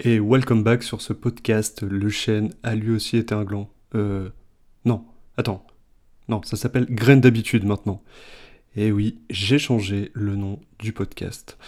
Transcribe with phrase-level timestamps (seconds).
[0.00, 1.82] Et welcome back sur ce podcast.
[1.82, 3.68] Le chêne a lui aussi été un gland.
[3.96, 4.28] Euh.
[4.84, 5.04] Non,
[5.36, 5.66] attends.
[6.28, 8.00] Non, ça s'appelle Graine d'habitude maintenant.
[8.76, 11.58] Et oui, j'ai changé le nom du podcast.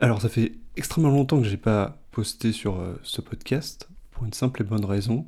[0.00, 4.34] Alors, ça fait extrêmement longtemps que j'ai pas posté sur euh, ce podcast, pour une
[4.34, 5.26] simple et bonne raison.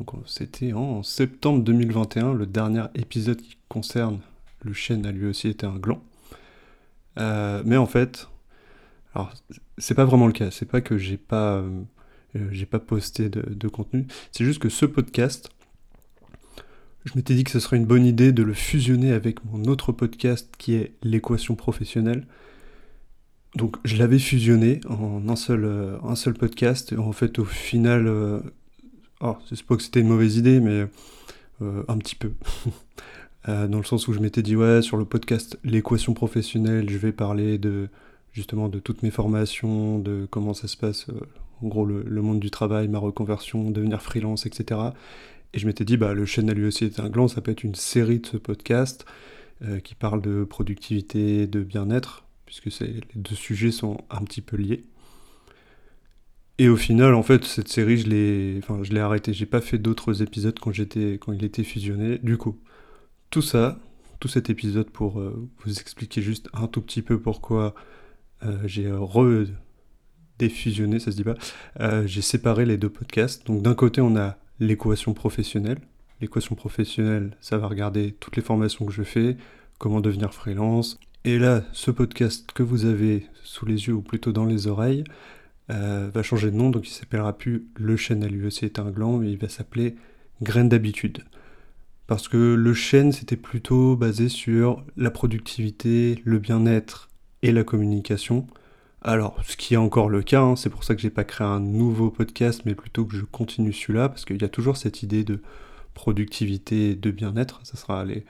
[0.00, 4.18] Donc, c'était en septembre 2021, le dernier épisode qui concerne
[4.62, 6.02] le chêne a lui aussi été un gland.
[7.18, 8.26] Euh, mais en fait,
[9.16, 9.32] alors,
[9.78, 10.50] c'est pas vraiment le cas.
[10.50, 11.80] C'est pas que j'ai pas, euh,
[12.36, 14.06] euh, pas posté de, contenu.
[14.30, 15.48] C'est juste que ce podcast,
[17.06, 19.90] je m'étais dit que ce serait une bonne idée de le fusionner avec mon autre
[19.92, 22.26] podcast qui est l'équation professionnelle.
[23.54, 26.92] Donc je l'avais fusionné en un seul, euh, un seul podcast.
[26.98, 28.42] En fait, au final,
[29.22, 30.86] oh, c'est pas que c'était une mauvaise idée, mais
[31.62, 32.32] un petit peu.
[33.46, 37.12] dans le sens où je m'étais dit, ouais, sur le podcast L'équation professionnelle, je vais
[37.12, 37.88] parler de
[38.36, 41.20] justement de toutes mes formations, de comment ça se passe, euh,
[41.62, 44.78] en gros le, monde du travail, ma reconversion, devenir freelance, etc.
[45.54, 47.50] Et je m'étais dit, bah, le chêne à lui aussi est un gland, ça peut
[47.50, 49.06] être une série de ce podcast
[49.64, 54.58] euh, qui parle de productivité, de bien-être, puisque les deux sujets sont un petit peu
[54.58, 54.84] liés.
[56.58, 59.32] Et au final, en fait, cette série, je l'ai, enfin, je l'ai arrêtée.
[59.32, 62.18] J'ai pas fait d'autres épisodes quand j'étais, quand il était fusionné.
[62.18, 62.58] Du coup,
[63.30, 63.78] tout ça,
[64.20, 67.74] tout cet épisode pour euh, vous expliquer juste un tout petit peu pourquoi
[68.64, 71.36] j'ai redéfusionné, ça se dit pas,
[71.80, 73.46] euh, j'ai séparé les deux podcasts.
[73.46, 75.78] Donc d'un côté, on a l'équation professionnelle.
[76.20, 79.36] L'équation professionnelle, ça va regarder toutes les formations que je fais,
[79.78, 80.98] comment devenir freelance.
[81.24, 85.04] Et là, ce podcast que vous avez sous les yeux, ou plutôt dans les oreilles,
[85.70, 88.90] euh, va changer de nom, donc il s'appellera plus Le chêne à aussi est un
[88.90, 89.96] gland, mais il va s'appeler
[90.42, 91.24] Graine d'habitude.
[92.06, 97.08] Parce que le chêne, c'était plutôt basé sur la productivité, le bien-être
[97.42, 98.46] et la communication.
[99.02, 101.46] Alors, ce qui est encore le cas, hein, c'est pour ça que j'ai pas créé
[101.46, 105.02] un nouveau podcast, mais plutôt que je continue celui-là, parce qu'il y a toujours cette
[105.02, 105.40] idée de
[105.94, 108.24] productivité et de bien-être, ça sera les,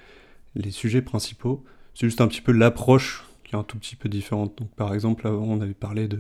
[0.55, 1.65] les sujets principaux.
[1.95, 4.59] C'est juste un petit peu l'approche qui est un tout petit peu différente.
[4.59, 6.19] Donc, par exemple, avant, on avait parlé de.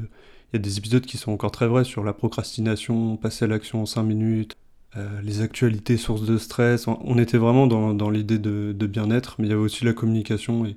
[0.52, 3.48] Il y a des épisodes qui sont encore très vrais sur la procrastination, passer à
[3.48, 4.56] l'action en 5 minutes,
[4.96, 6.86] euh, les actualités sources de stress.
[6.86, 9.92] On était vraiment dans, dans l'idée de, de bien-être, mais il y avait aussi la
[9.92, 10.76] communication et,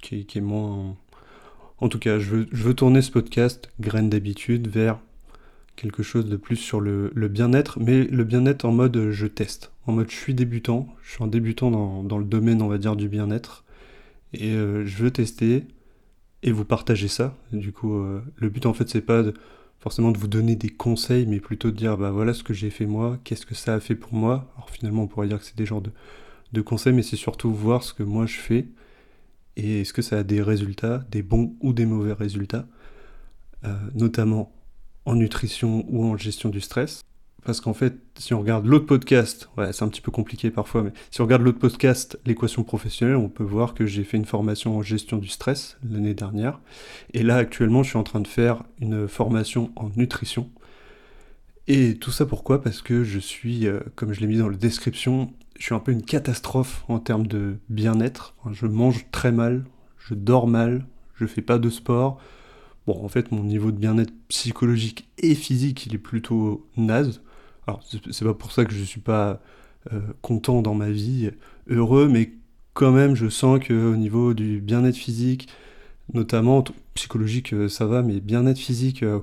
[0.00, 0.96] qui, qui est moins
[1.78, 4.98] en tout cas, je veux, tourner ce podcast, graine d'habitude, vers
[5.76, 9.92] quelque chose de plus sur le, bien-être, mais le bien-être en mode je teste, en
[9.92, 11.70] mode je suis débutant, je suis un débutant
[12.02, 13.64] dans, le domaine, on va dire, du bien-être,
[14.32, 15.64] et euh, je veux tester
[16.42, 17.36] et vous partager ça.
[17.52, 19.22] Du coup, euh, le but en fait, c'est pas
[19.80, 22.70] forcément de vous donner des conseils, mais plutôt de dire bah voilà ce que j'ai
[22.70, 24.50] fait moi, qu'est-ce que ça a fait pour moi.
[24.56, 25.82] Alors finalement, on pourrait dire que c'est des genres
[26.52, 28.66] de conseils, mais c'est surtout voir ce que moi je fais
[29.56, 32.66] et est-ce que ça a des résultats, des bons ou des mauvais résultats,
[33.64, 34.52] euh, notamment
[35.04, 37.02] en nutrition ou en gestion du stress?
[37.44, 40.82] Parce qu'en fait, si on regarde l'autre podcast, ouais, c'est un petit peu compliqué parfois,
[40.82, 44.24] mais si on regarde l'autre podcast, l'équation professionnelle, on peut voir que j'ai fait une
[44.24, 46.58] formation en gestion du stress l'année dernière.
[47.12, 50.50] Et là, actuellement, je suis en train de faire une formation en nutrition.
[51.66, 52.62] Et tout ça pourquoi?
[52.62, 55.80] Parce que je suis, euh, comme je l'ai mis dans la description, je suis un
[55.80, 58.34] peu une catastrophe en termes de bien-être.
[58.52, 59.64] Je mange très mal,
[59.98, 62.20] je dors mal, je fais pas de sport.
[62.86, 67.22] Bon, en fait, mon niveau de bien-être psychologique et physique, il est plutôt naze.
[67.66, 69.40] Alors, c'est pas pour ça que je suis pas
[69.92, 71.30] euh, content dans ma vie,
[71.68, 72.32] heureux, mais
[72.74, 75.48] quand même, je sens que au niveau du bien-être physique,
[76.12, 76.62] notamment
[76.94, 79.20] psychologique, euh, ça va, mais bien-être physique, euh,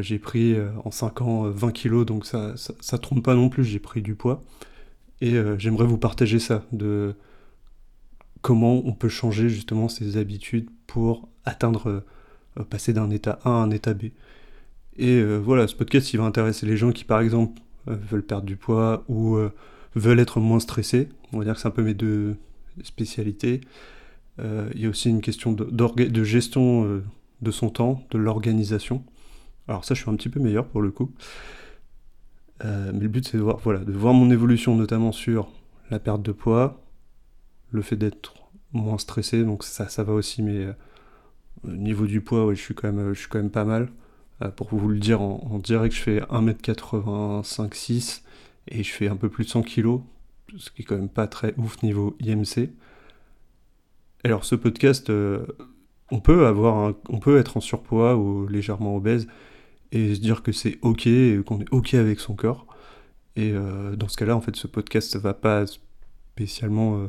[0.00, 3.64] j'ai pris en 5 ans 20 kilos, donc ça, ça, ça trompe pas non plus,
[3.64, 4.42] j'ai pris du poids.
[5.20, 7.14] Et euh, j'aimerais vous partager ça, de
[8.42, 12.04] comment on peut changer justement ses habitudes pour atteindre,
[12.58, 14.04] euh, passer d'un état A à un état B.
[14.96, 18.44] Et euh, voilà, ce podcast, il va intéresser les gens qui, par exemple, veulent perdre
[18.44, 19.38] du poids ou
[19.94, 21.08] veulent être moins stressés.
[21.32, 22.36] On va dire que c'est un peu mes deux
[22.82, 23.62] spécialités.
[24.38, 27.00] il y a aussi une question de, de gestion
[27.40, 29.02] de son temps, de l'organisation.
[29.68, 31.10] Alors ça, je suis un petit peu meilleur pour le coup.
[32.64, 35.48] Euh, mais le but, c'est de voir, voilà, de voir mon évolution, notamment sur
[35.90, 36.82] la perte de poids,
[37.70, 38.34] le fait d'être
[38.72, 40.72] moins stressé, donc ça, ça va aussi, mais euh,
[41.64, 43.88] au niveau du poids, ouais, je, suis quand même, je suis quand même pas mal.
[44.42, 48.22] Euh, pour vous le dire, en, direct, je fais 1m85-6
[48.68, 50.00] et je fais un peu plus de 100 kg,
[50.56, 52.70] ce qui est quand même pas très ouf niveau IMC.
[54.24, 55.10] Alors, ce podcast,
[56.10, 59.26] on, peut avoir on peut être en surpoids ou légèrement obèse
[59.92, 61.08] et se dire que c'est ok,
[61.44, 62.66] qu'on est ok avec son corps.
[63.36, 67.06] Et euh, dans ce cas-là, en fait, ce podcast va pas spécialement euh,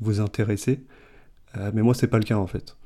[0.00, 0.84] vous intéresser.
[1.56, 2.76] Euh, mais moi, c'est pas le cas en fait.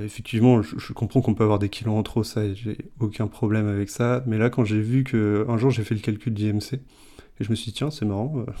[0.00, 3.90] Effectivement, je, comprends qu'on peut avoir des kilos en trop, ça, j'ai aucun problème avec
[3.90, 4.24] ça.
[4.26, 7.50] Mais là, quand j'ai vu que un jour j'ai fait le calcul d'IMC, et je
[7.50, 8.44] me suis dit, tiens, c'est marrant.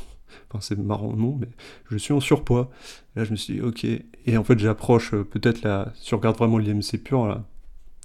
[0.50, 1.48] Enfin, c'est marrant, non, mais
[1.90, 2.70] je suis en surpoids.
[3.16, 3.84] là, je me suis dit, ok.
[4.26, 7.44] Et en fait, j'approche peut-être là, si on regarde vraiment l'IMC pur, là,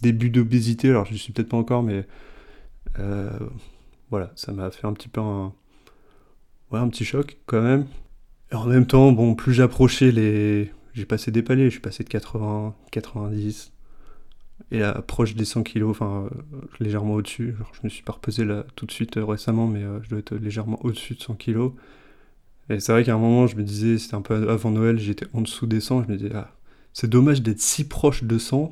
[0.04, 2.06] début d'obésité, alors je ne suis peut-être pas encore, mais
[4.10, 5.54] voilà, ça m'a fait un petit peu un,
[6.80, 7.86] un petit choc quand même.
[8.52, 10.72] Et en même temps, bon, plus j'approchais les.
[10.94, 13.72] J'ai passé des paliers, je suis passé de 80, 90,
[14.72, 17.56] et approche des 100 kilos, enfin euh, légèrement au-dessus.
[17.74, 20.20] Je me suis pas repesé là tout de suite euh, récemment, mais euh, je dois
[20.20, 21.72] être légèrement au-dessus de 100 kilos.
[22.70, 25.26] Et c'est vrai qu'à un moment, je me disais, c'était un peu avant Noël, j'étais
[25.34, 26.52] en dessous des 100, je me disais, ah,
[26.94, 28.72] c'est dommage d'être si proche de 100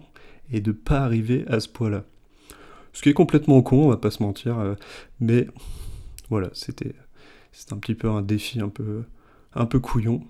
[0.51, 2.03] et de pas arriver à ce poids-là.
[2.93, 4.75] Ce qui est complètement con, on va pas se mentir,
[5.19, 5.47] mais
[6.29, 6.93] voilà, c'était
[7.71, 9.03] un petit peu un défi un peu,
[9.53, 10.23] un peu couillon.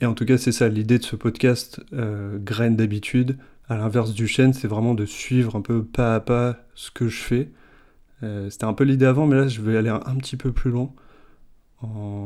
[0.00, 3.38] Et en tout cas, c'est ça, l'idée de ce podcast, euh, graine d'habitude,
[3.68, 7.08] à l'inverse du chêne, c'est vraiment de suivre un peu pas à pas ce que
[7.08, 7.50] je fais.
[8.22, 10.70] Euh, c'était un peu l'idée avant, mais là, je vais aller un, petit peu plus
[10.70, 10.92] loin.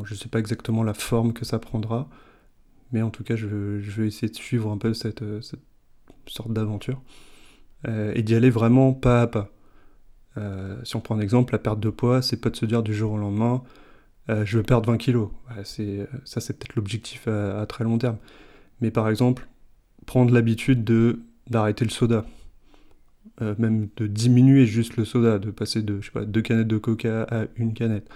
[0.04, 2.08] Je sais pas exactement la forme que ça prendra,
[2.92, 5.60] mais en tout cas, je, vais essayer de suivre un peu cette, euh, cette
[6.26, 7.02] sorte d'aventure.
[7.86, 9.50] et d'y aller vraiment pas à pas.
[10.84, 12.94] si on prend un exemple, la perte de poids, c'est pas de se dire du
[12.94, 13.62] jour au lendemain,
[14.30, 15.30] euh, je veux perdre 20 kilos.
[15.64, 18.19] c'est, ça, c'est peut-être l'objectif à, très long terme.
[18.80, 19.48] Mais par exemple,
[20.06, 21.20] prendre l'habitude de,
[21.50, 22.24] d'arrêter le soda.
[23.40, 26.69] Euh, même de diminuer juste le soda, de passer de je sais pas, deux canettes
[26.69, 28.08] de coca à une canette.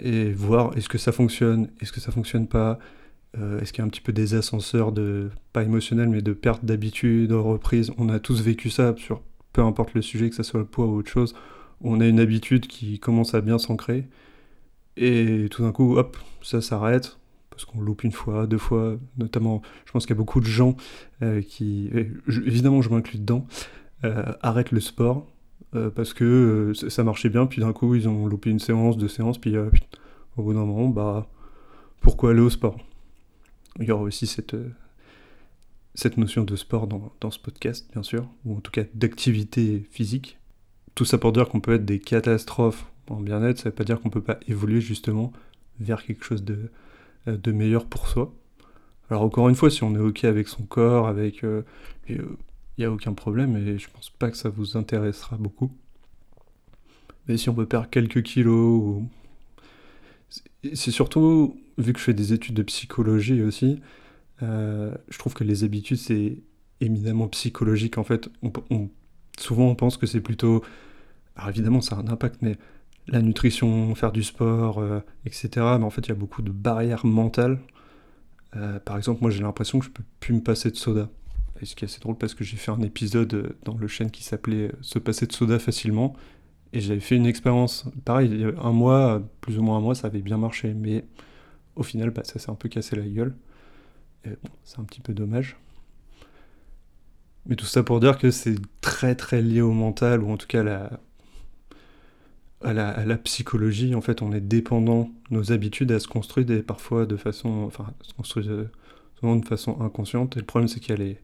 [0.00, 2.78] Et voir est-ce que ça fonctionne, est-ce que ça fonctionne pas,
[3.38, 6.32] euh, est-ce qu'il y a un petit peu des ascenseurs de, pas émotionnels, mais de
[6.32, 7.90] perte d'habitude, de reprise?
[7.98, 10.86] On a tous vécu ça sur peu importe le sujet, que ce soit le poids
[10.86, 11.34] ou autre chose.
[11.80, 14.06] On a une habitude qui commence à bien s'ancrer
[14.96, 17.18] et tout d'un coup, hop, ça s'arrête,
[17.50, 20.46] parce qu'on loupe une fois, deux fois, notamment, je pense qu'il y a beaucoup de
[20.46, 20.76] gens
[21.22, 21.90] euh, qui,
[22.28, 23.46] évidemment je m'inclus dedans,
[24.04, 25.26] euh, arrêtent le sport,
[25.94, 29.38] parce que ça marchait bien, puis d'un coup ils ont loupé une séance, deux séances,
[29.38, 31.26] puis au bout d'un moment, bah,
[32.00, 32.76] pourquoi aller au sport?
[33.80, 34.56] Il y aura aussi cette,
[35.94, 39.86] cette notion de sport dans, dans ce podcast, bien sûr, ou en tout cas d'activité
[39.90, 40.38] physique.
[40.94, 43.84] Tout ça pour dire qu'on peut être des catastrophes en bien-être, ça ne veut pas
[43.84, 45.32] dire qu'on ne peut pas évoluer justement
[45.80, 46.70] vers quelque chose de,
[47.28, 48.32] euh, de meilleur pour soi.
[49.10, 51.62] Alors encore une fois, si on est ok avec son corps, avec, il euh,
[52.78, 55.70] n'y euh, a aucun problème et je pense pas que ça vous intéressera beaucoup.
[57.28, 59.02] Mais si on peut perdre quelques kilos,
[60.74, 63.80] c'est surtout vu que je fais des études de psychologie aussi,
[64.40, 66.38] je trouve que les habitudes c'est
[66.80, 68.28] éminemment psychologique en fait.
[69.38, 70.62] souvent on pense que c'est plutôt,
[71.36, 72.56] alors évidemment ça a un impact, mais
[73.08, 75.48] la nutrition, faire du sport, euh, etc.
[75.54, 77.60] Mais en fait, il y a beaucoup de barrières mentales.
[78.56, 81.08] Euh, par exemple, moi j'ai l'impression que je peux plus me passer de soda.
[81.60, 83.86] Et ce qui est assez drôle parce que j'ai fait un épisode euh, dans le
[83.88, 86.14] chaîne qui s'appelait Se passer de soda facilement.
[86.72, 90.22] Et j'avais fait une expérience, pareil, un mois, plus ou moins un mois, ça avait
[90.22, 90.74] bien marché.
[90.74, 91.04] Mais
[91.76, 93.34] au final, bah, ça s'est un peu cassé la gueule.
[94.24, 95.56] Bon, c'est un petit peu dommage.
[97.46, 100.46] Mais tout ça pour dire que c'est très très lié au mental, ou en tout
[100.46, 101.00] cas la,
[102.64, 102.72] à
[103.04, 107.64] la, psychologie, en fait, on est dépendant, nos habitudes, elles se construisent parfois de façon,
[107.66, 108.70] enfin, se construisent euh,
[109.18, 110.36] souvent de façon inconsciente.
[110.36, 111.18] Et le problème, c'est qu'il y a les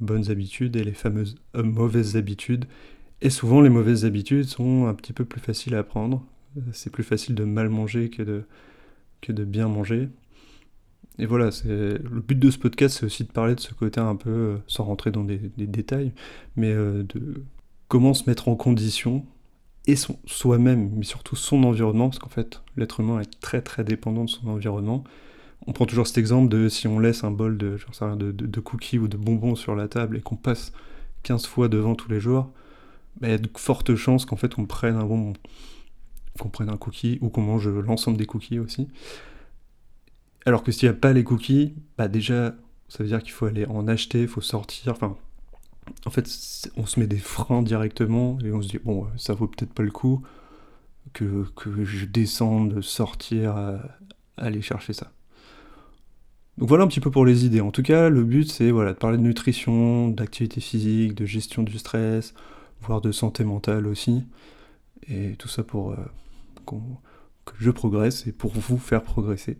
[0.00, 2.66] bonnes habitudes et les fameuses euh, mauvaises habitudes.
[3.22, 6.24] Et souvent, les mauvaises habitudes sont un petit peu plus faciles à apprendre.
[6.58, 8.42] Euh, c'est plus facile de mal manger que de,
[9.20, 10.08] que de bien manger.
[11.18, 14.16] Et voilà, le but de ce podcast, c'est aussi de parler de ce côté un
[14.16, 16.12] peu, sans rentrer dans des, détails,
[16.56, 17.44] mais de
[17.88, 19.26] comment se mettre en condition
[19.86, 24.24] et soi-même, mais surtout son environnement, parce qu'en fait, l'être humain est très très dépendant
[24.24, 25.04] de son environnement.
[25.66, 27.76] On prend toujours cet exemple de si on laisse un bol de,
[28.16, 30.72] de, de, cookies ou de bonbons sur la table et qu'on passe
[31.24, 32.50] 15 fois devant tous les jours,
[33.20, 35.34] il y a de fortes chances qu'en fait on prenne un bonbon,
[36.38, 38.88] qu'on prenne un cookie ou qu'on mange l'ensemble des cookies aussi.
[40.44, 42.54] Alors que s'il n'y a pas les cookies, bah déjà,
[42.88, 45.16] ça veut dire qu'il faut aller en acheter, il faut sortir, enfin,
[46.06, 46.26] en fait,
[46.76, 49.82] on se met des freins directement et on se dit, bon, ça vaut peut-être pas
[49.82, 50.22] le coup
[51.12, 51.44] que,
[51.84, 53.80] je descende, sortir,
[54.36, 55.12] aller chercher ça.
[56.58, 57.60] Donc voilà un petit peu pour les idées.
[57.60, 61.62] En tout cas, le but c'est voilà, de parler de nutrition, d'activité physique, de gestion
[61.62, 62.34] du stress,
[62.82, 64.24] voire de santé mentale aussi.
[65.08, 65.96] Et tout ça pour euh,
[67.44, 69.58] que je progresse et pour vous faire progresser.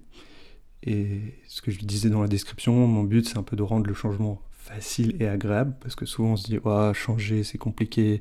[0.85, 3.87] Et ce que je disais dans la description, mon but c'est un peu de rendre
[3.87, 8.21] le changement facile et agréable, parce que souvent on se dit, oh, changer c'est compliqué,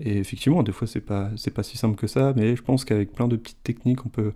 [0.00, 3.12] et effectivement, des fois c'est pas, pas si simple que ça, mais je pense qu'avec
[3.12, 4.32] plein de petites techniques, on peut,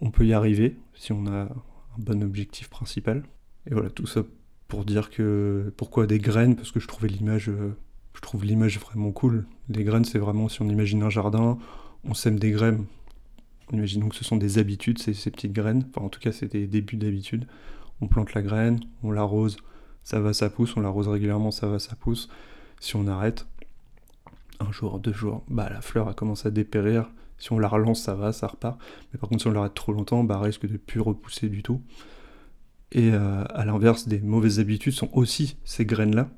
[0.00, 3.24] on peut y arriver si on a un bon objectif principal.
[3.68, 4.22] Et voilà, tout ça
[4.68, 7.50] pour dire que pourquoi des graines parce que je trouvais l'image
[8.16, 9.46] je trouve l'image vraiment cool.
[9.68, 11.58] Des graines, c'est vraiment si on imagine un jardin,
[12.04, 12.86] on sème des graines.
[13.72, 15.86] Imaginons que ce sont des habitudes, ces, petites graines.
[15.90, 17.46] Enfin, en tout cas, c'est des débuts d'habitude.
[18.00, 19.58] On plante la graine, on l'arrose,
[20.02, 20.76] ça va, ça pousse.
[20.76, 22.28] On l'arrose régulièrement, ça va, ça pousse.
[22.80, 23.46] Si on arrête,
[24.60, 27.10] un jour, deux jours, bah la fleur a commencé à dépérir.
[27.38, 28.78] Si on la relance, ça va, ça repart.
[29.12, 31.82] Mais par contre, si on l'arrête trop longtemps, bah risque de plus repousser du tout.
[32.92, 36.30] Et euh, à l'inverse, des mauvaises habitudes sont aussi ces graines-là.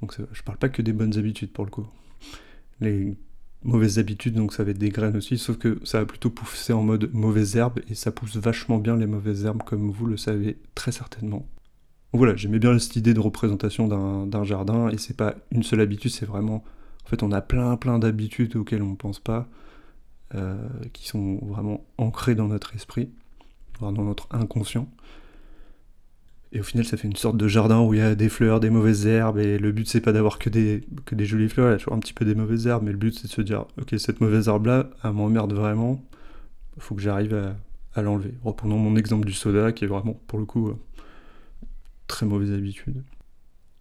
[0.00, 1.86] Donc je parle pas que des bonnes habitudes pour le coup.
[2.80, 3.16] Les
[3.62, 6.72] mauvaises habitudes, donc ça va être des graines aussi, sauf que ça va plutôt pousser
[6.72, 10.16] en mode mauvaises herbes, et ça pousse vachement bien les mauvaises herbes, comme vous le
[10.16, 11.48] savez très certainement.
[12.12, 16.10] Voilà, j'aimais bien cette idée de représentation d'un jardin, et c'est pas une seule habitude,
[16.10, 16.64] c'est vraiment...
[17.04, 19.48] En fait, on a plein plein d'habitudes auxquelles on ne pense pas,
[20.34, 20.56] euh,
[20.92, 23.10] qui sont vraiment ancrées dans notre esprit,
[23.78, 24.88] voire dans notre inconscient.
[26.56, 28.60] Et au final, ça fait une sorte de jardin où il y a des fleurs,
[28.60, 31.68] des mauvaises herbes, et le but c'est pas d'avoir que des, que des jolies fleurs,
[31.68, 33.32] il y a toujours un petit peu des mauvaises herbes, mais le but c'est de
[33.32, 36.02] se dire, ok, cette mauvaise herbe-là, elle m'emmerde vraiment,
[36.78, 37.34] il faut que j'arrive
[37.94, 38.32] à, l'enlever.
[38.42, 40.78] Reprenons mon exemple du soda, qui est vraiment, pour le coup, euh,
[42.06, 43.02] très mauvaise habitude.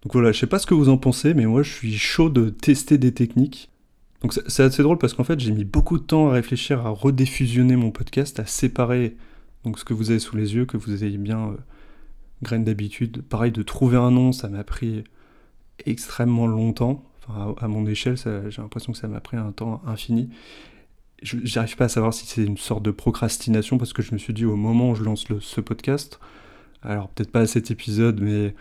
[0.03, 2.29] Donc voilà, je sais pas ce que vous en pensez, mais moi je suis chaud
[2.29, 3.69] de tester des techniques.
[4.21, 6.89] Donc c'est assez drôle parce qu'en fait j'ai mis beaucoup de temps à réfléchir à
[6.89, 9.15] rediffusionner mon podcast, à séparer
[9.63, 11.55] donc ce que vous avez sous les yeux, que vous ayez bien...
[12.45, 13.23] Graines d'habitude.
[13.23, 15.03] Pareil, de trouver un nom, ça m'a pris
[15.85, 17.03] extrêmement longtemps.
[17.27, 20.29] Enfin, à, mon échelle, j'ai l'impression que ça m'a pris un temps infini.
[21.23, 24.33] J'arrive pas à savoir si c'est une sorte de procrastination parce que je me suis
[24.33, 26.19] dit au moment où je lance ce podcast,
[26.83, 28.53] alors peut-être pas à cet épisode, mais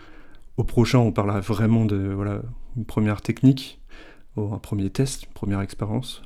[0.57, 2.41] au prochain, on parlera vraiment de voilà,
[2.75, 3.79] une première technique,
[4.37, 6.23] un premier test, une première expérience,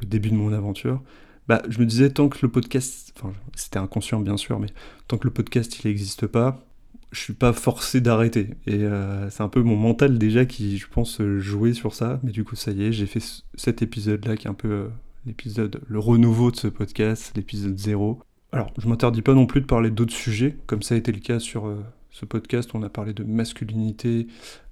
[0.00, 1.02] le début de mon aventure.
[1.48, 4.68] Bah, je me disais, tant que le podcast, enfin, c'était inconscient bien sûr, mais
[5.08, 6.65] tant que le podcast il n'existe pas,
[7.12, 8.50] je suis pas forcé d'arrêter.
[8.66, 12.20] Et euh, c'est un peu mon mental déjà qui, je pense, jouait sur ça.
[12.22, 13.22] Mais du coup, ça y est, j'ai fait
[13.54, 14.88] cet épisode-là qui est un peu euh,
[15.24, 18.20] l'épisode, le renouveau de ce podcast, l'épisode 0.
[18.52, 21.20] Alors, je m'interdis pas non plus de parler d'autres sujets, comme ça a été le
[21.20, 22.70] cas sur euh, ce podcast.
[22.74, 24.26] On a parlé de masculinité,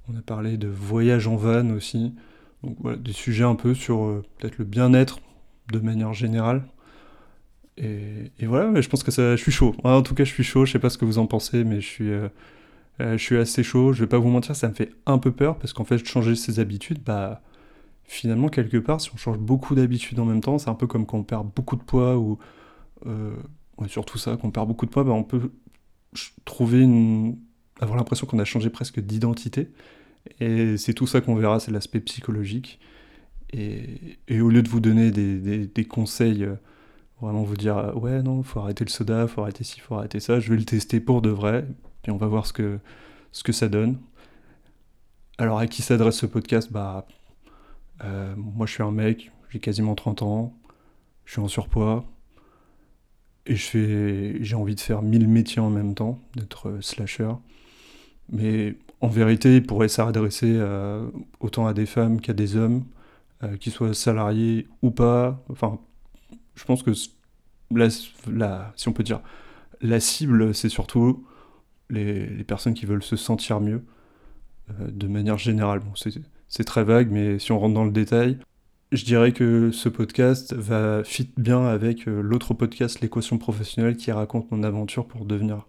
[0.09, 2.15] on a parlé de voyage en van aussi.
[2.63, 5.21] Donc voilà, des sujets un peu sur peut-être le bien-être
[5.71, 6.65] de manière générale.
[7.77, 9.75] Et, voilà, je pense que ça, je suis chaud.
[9.85, 10.65] En tout cas, je suis chaud.
[10.65, 12.29] Je sais pas ce que vous en pensez, mais je suis, euh,
[13.01, 13.93] euh, je suis assez chaud.
[13.93, 16.37] Je vais pas vous mentir, ça me fait un peu peur parce qu'en fait, changer
[16.37, 17.43] ses habitudes, bah,
[18.05, 21.07] finalement, quelque part, si on change beaucoup d'habitudes en même temps, c'est un peu comme
[21.07, 22.39] quand on perd beaucoup de poids ou
[23.07, 23.35] euh,
[23.89, 25.51] surtout ça, quand on perd beaucoup de poids, bah, on peut
[26.45, 27.37] trouver une,
[27.81, 29.69] avoir l'impression qu'on a changé presque d'identité.
[30.41, 32.79] Et c'est tout ça qu'on verra, c'est l'aspect psychologique.
[33.53, 36.47] Et, au lieu de vous donner des, des conseils
[37.25, 40.21] Vraiment vous dire euh, ouais non, faut arrêter le soda, faut arrêter ci, faut arrêter
[40.21, 40.41] ça.
[40.41, 41.67] Je vais le tester pour de vrai,
[42.03, 42.79] puis on va voir ce que,
[43.33, 43.99] ce que ça donne.
[45.39, 46.71] Alors à qui s'adresse ce podcast?
[46.71, 47.07] Bah
[48.05, 50.55] euh, moi je suis un mec, j'ai quasiment 30 ans,
[51.25, 52.05] je suis en surpoids,
[53.47, 57.33] et je fais, j'ai envie de faire 1000 métiers en même temps, d'être euh, slasher.
[58.31, 60.59] Mais en vérité, il pourrait s'adresser
[61.41, 62.85] autant à des femmes qu'à des hommes,
[63.61, 65.45] qu'ils soient salariés ou pas.
[65.51, 65.79] Enfin,
[66.55, 66.93] je pense que
[67.75, 69.21] la, si on peut dire,
[69.81, 71.27] la cible, c'est surtout
[71.91, 73.85] les, personnes qui veulent se sentir mieux
[74.71, 75.81] euh, de manière générale.
[75.81, 75.93] Bon,
[76.49, 78.39] c'est très vague, mais si on rentre dans le détail,
[78.93, 84.13] je dirais que ce podcast va fit bien avec euh, l'autre podcast, l'équation professionnelle, qui
[84.13, 85.67] raconte mon aventure pour devenir,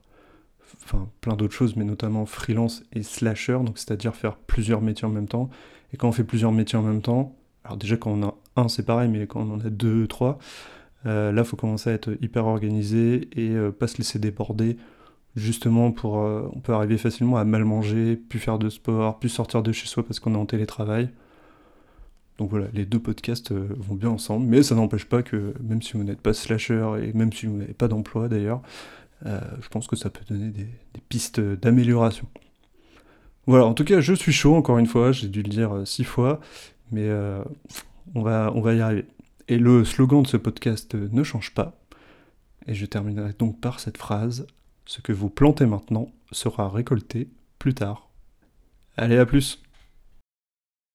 [0.84, 5.12] enfin, plein d'autres choses, mais notamment freelance et slasher, donc c'est-à-dire faire plusieurs métiers en
[5.12, 5.50] même temps.
[5.94, 7.36] Et quand on fait plusieurs métiers en même temps,
[7.66, 10.40] alors déjà quand on a un, c'est pareil, mais quand on en a deux, trois,
[11.06, 14.78] euh, là, faut commencer à être hyper organisé et euh, pas se laisser déborder.
[15.36, 19.30] Justement, pour, euh, on peut arriver facilement à mal manger, plus faire de sport, plus
[19.30, 21.10] sortir de chez soi parce qu'on est en télétravail.
[22.38, 25.94] Donc voilà, les deux podcasts vont bien ensemble, mais ça n'empêche pas que même si
[25.94, 28.62] vous n'êtes pas slasher et même si vous n'avez pas d'emploi d'ailleurs,
[29.24, 30.68] je pense que ça peut donner des,
[31.08, 32.28] pistes d'amélioration.
[33.48, 36.04] Voilà, en tout cas, je suis chaud encore une fois, j'ai dû le dire six
[36.04, 36.42] fois,
[36.92, 37.10] mais
[38.14, 39.06] on, va, on va y arriver.
[39.48, 41.78] Et le slogan de ce podcast ne change pas.
[42.68, 44.48] Et je terminerai donc par cette phrase
[44.86, 48.10] Ce que vous plantez maintenant sera récolté plus tard.
[48.98, 49.62] Allez, à plus